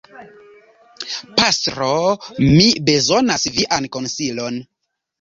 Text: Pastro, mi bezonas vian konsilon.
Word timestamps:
Pastro, 1.41 1.91
mi 2.49 2.67
bezonas 2.91 3.49
vian 3.61 3.93
konsilon. 3.99 4.63